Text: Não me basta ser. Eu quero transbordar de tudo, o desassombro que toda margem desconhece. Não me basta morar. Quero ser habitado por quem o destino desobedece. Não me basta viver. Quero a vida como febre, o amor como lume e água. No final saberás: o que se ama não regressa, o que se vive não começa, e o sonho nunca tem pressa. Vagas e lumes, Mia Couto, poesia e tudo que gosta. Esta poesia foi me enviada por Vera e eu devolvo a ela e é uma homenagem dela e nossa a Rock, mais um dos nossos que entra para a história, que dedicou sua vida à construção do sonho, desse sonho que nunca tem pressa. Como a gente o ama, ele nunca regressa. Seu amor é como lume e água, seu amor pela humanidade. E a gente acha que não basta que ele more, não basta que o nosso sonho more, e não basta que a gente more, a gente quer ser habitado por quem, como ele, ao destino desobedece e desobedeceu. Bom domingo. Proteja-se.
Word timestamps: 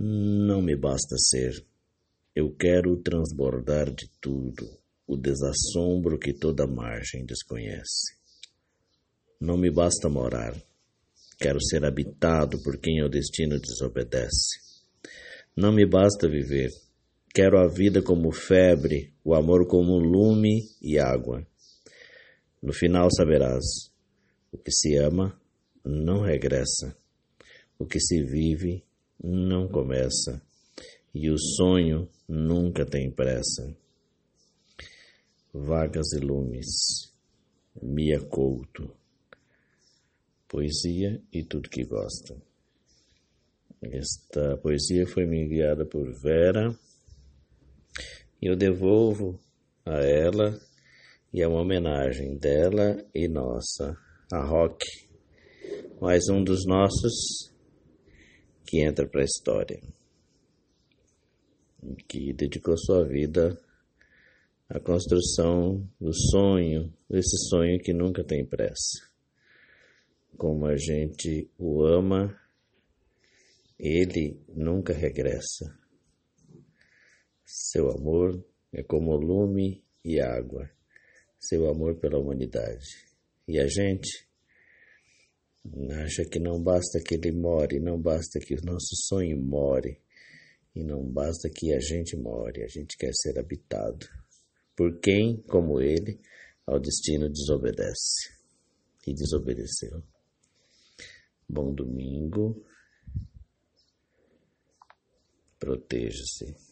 Não 0.00 0.62
me 0.62 0.76
basta 0.76 1.16
ser. 1.18 1.66
Eu 2.32 2.54
quero 2.54 2.96
transbordar 2.98 3.92
de 3.92 4.08
tudo, 4.20 4.64
o 5.04 5.16
desassombro 5.16 6.16
que 6.16 6.32
toda 6.32 6.68
margem 6.68 7.26
desconhece. 7.26 8.16
Não 9.40 9.58
me 9.58 9.72
basta 9.72 10.08
morar. 10.08 10.54
Quero 11.36 11.60
ser 11.60 11.84
habitado 11.84 12.62
por 12.62 12.78
quem 12.78 13.02
o 13.02 13.08
destino 13.08 13.58
desobedece. 13.58 14.60
Não 15.56 15.72
me 15.72 15.84
basta 15.84 16.28
viver. 16.28 16.70
Quero 17.34 17.58
a 17.58 17.66
vida 17.66 18.00
como 18.00 18.30
febre, 18.30 19.12
o 19.24 19.34
amor 19.34 19.66
como 19.66 19.98
lume 19.98 20.60
e 20.80 20.96
água. 20.96 21.44
No 22.62 22.72
final 22.72 23.08
saberás: 23.10 23.64
o 24.52 24.58
que 24.58 24.70
se 24.70 24.94
ama 24.94 25.36
não 25.84 26.22
regressa, 26.22 26.96
o 27.76 27.84
que 27.84 27.98
se 27.98 28.22
vive 28.22 28.86
não 29.22 29.68
começa, 29.68 30.40
e 31.14 31.30
o 31.30 31.38
sonho 31.38 32.08
nunca 32.28 32.86
tem 32.86 33.10
pressa. 33.10 33.76
Vagas 35.52 36.12
e 36.12 36.18
lumes, 36.18 37.12
Mia 37.82 38.20
Couto, 38.20 38.94
poesia 40.46 41.20
e 41.32 41.42
tudo 41.42 41.68
que 41.68 41.84
gosta. 41.84 42.36
Esta 43.80 44.56
poesia 44.58 45.06
foi 45.06 45.24
me 45.24 45.44
enviada 45.44 45.86
por 45.86 46.10
Vera 46.20 46.76
e 48.42 48.46
eu 48.46 48.56
devolvo 48.56 49.38
a 49.84 49.98
ela 50.00 50.58
e 51.32 51.42
é 51.42 51.48
uma 51.48 51.60
homenagem 51.60 52.36
dela 52.36 52.96
e 53.14 53.28
nossa 53.28 53.96
a 54.32 54.44
Rock, 54.44 54.84
mais 56.00 56.28
um 56.28 56.42
dos 56.42 56.66
nossos 56.66 57.52
que 58.68 58.82
entra 58.82 59.08
para 59.08 59.22
a 59.22 59.24
história, 59.24 59.80
que 62.06 62.34
dedicou 62.34 62.76
sua 62.76 63.02
vida 63.02 63.58
à 64.68 64.78
construção 64.78 65.88
do 65.98 66.12
sonho, 66.12 66.92
desse 67.08 67.48
sonho 67.48 67.80
que 67.80 67.94
nunca 67.94 68.22
tem 68.22 68.44
pressa. 68.44 69.08
Como 70.36 70.66
a 70.66 70.76
gente 70.76 71.50
o 71.56 71.82
ama, 71.82 72.38
ele 73.78 74.38
nunca 74.54 74.92
regressa. 74.92 75.74
Seu 77.46 77.90
amor 77.90 78.44
é 78.70 78.82
como 78.82 79.16
lume 79.16 79.82
e 80.04 80.20
água, 80.20 80.70
seu 81.40 81.70
amor 81.70 81.98
pela 81.98 82.18
humanidade. 82.18 82.84
E 83.48 83.58
a 83.58 83.66
gente 83.66 84.27
acha 86.04 86.24
que 86.24 86.38
não 86.38 86.62
basta 86.62 87.00
que 87.00 87.14
ele 87.14 87.32
more, 87.32 87.80
não 87.80 88.00
basta 88.00 88.38
que 88.38 88.54
o 88.54 88.64
nosso 88.64 88.94
sonho 89.06 89.36
more, 89.40 90.00
e 90.74 90.84
não 90.84 91.04
basta 91.04 91.48
que 91.50 91.72
a 91.72 91.80
gente 91.80 92.16
more, 92.16 92.62
a 92.62 92.68
gente 92.68 92.96
quer 92.96 93.12
ser 93.14 93.38
habitado 93.38 94.06
por 94.76 95.00
quem, 95.00 95.42
como 95.48 95.80
ele, 95.80 96.20
ao 96.66 96.78
destino 96.78 97.28
desobedece 97.28 98.30
e 99.06 99.14
desobedeceu. 99.14 100.02
Bom 101.48 101.74
domingo. 101.74 102.64
Proteja-se. 105.58 106.67